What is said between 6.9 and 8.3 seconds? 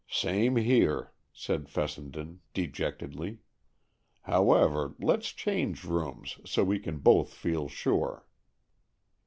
both feel sure."